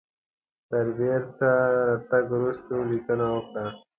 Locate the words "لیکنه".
2.91-3.25